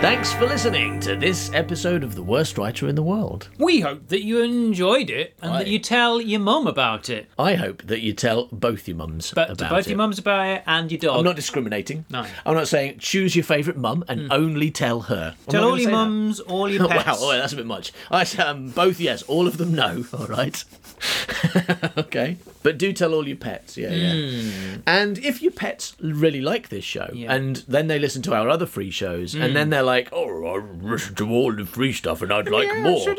[0.01, 3.49] Thanks for listening to this episode of The Worst Writer in the World.
[3.57, 5.57] We hope that you enjoyed it and Aye.
[5.59, 7.29] that you tell your mum about it.
[7.39, 9.91] I hope that you tell both your mums But about both it.
[9.91, 11.17] your mums about it and your dog.
[11.19, 12.05] I'm not discriminating.
[12.09, 12.25] No.
[12.45, 15.35] I'm not saying choose your favourite mum and only tell her.
[15.47, 15.97] I'm tell all gonna your say that.
[15.97, 17.05] mums, all your pets.
[17.07, 17.93] Wow, oh, that's a bit much.
[18.11, 20.03] I said um, both yes, all of them no.
[20.17, 20.63] All right.
[21.97, 22.37] okay.
[22.65, 24.77] But do tell all your pets, yeah, yeah.
[24.87, 27.31] And if your pets really like this show, Yeah.
[27.35, 30.55] and then they listen to our other free shows, and then they're like, oh, I
[30.83, 32.99] listened to all the free stuff and I'd like Yeah, more.
[33.01, 33.15] so.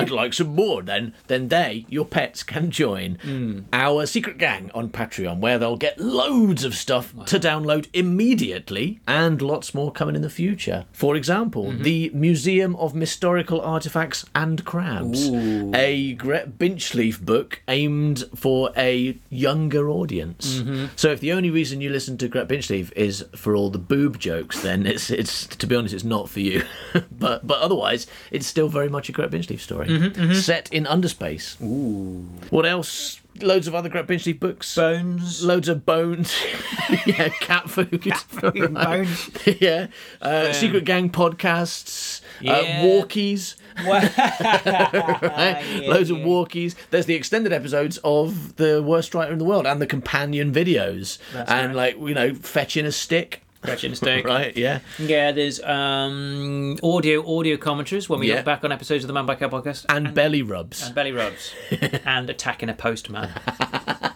[0.00, 0.82] I'd like some more.
[0.82, 3.60] Then, then they, your pets, can join Hmm.
[3.74, 9.42] our secret gang on Patreon, where they'll get loads of stuff to download immediately, and
[9.42, 10.84] lots more coming in the future.
[10.92, 11.82] For example, Mm-hmm.
[11.82, 15.28] the Museum of Historical Artifacts and Crabs,
[15.74, 20.58] a Gret Binchleaf book aimed for a younger audience.
[20.60, 20.86] Mm-hmm.
[20.96, 24.18] So, if the only reason you listen to Gret Binchleaf is for all the boob
[24.18, 26.62] jokes, then it's it's to be honest, it's not for you.
[27.10, 31.60] but but otherwise, it's still very much a Gret Binchleaf story Mm-hmm, set in underspace.
[31.62, 32.26] Ooh.
[32.50, 33.20] What else?
[33.40, 34.74] Loads of other Gret Binchleaf books.
[34.74, 35.44] Bones.
[35.44, 36.36] Loads of bones.
[37.06, 38.02] yeah, cat food.
[38.16, 39.30] food, bones.
[39.60, 39.86] yeah.
[40.20, 42.20] Uh, Secret Gang podcasts.
[42.40, 42.52] Yeah.
[42.52, 43.54] Uh, walkies.
[43.86, 44.12] Right?
[44.16, 46.74] Yeah, Loads of walkies.
[46.90, 51.18] There's the extended episodes of the worst writer in the world and the companion videos.
[51.34, 51.96] and right.
[51.96, 53.42] like, you know, fetching a stick.
[53.60, 54.24] Gretchen Steak.
[54.28, 54.78] Right, yeah.
[55.00, 58.36] Yeah, there's um, audio audio commentaries when we Yeah.
[58.36, 59.84] look back on episodes of the Man Back Up podcast.
[59.88, 60.86] And, belly rubs.
[60.86, 61.52] and belly rubs.
[62.04, 63.30] and attacking a postman.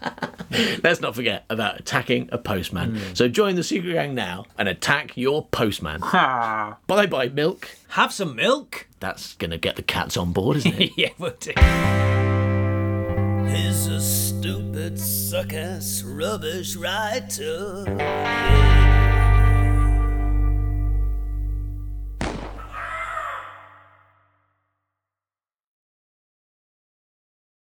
[0.82, 2.96] Let's not forget about attacking a postman.
[2.96, 3.14] Hmm.
[3.14, 6.00] So join the Secret Gang now and attack your postman.
[6.00, 7.68] Bye bye, milk.
[7.90, 8.88] Have some milk.
[9.00, 10.92] That's going to get the cats on board, isn't it?
[10.96, 11.52] yeah, we'll do.
[13.50, 17.84] He's a stupid, suck-ass, rubbish writer.